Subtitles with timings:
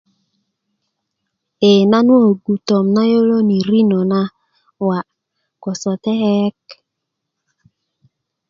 [1.69, 4.21] ee nan wowoŋgu tom na yoloni rino na
[4.87, 4.97] wa
[5.61, 6.55] gboso tekeyeŋ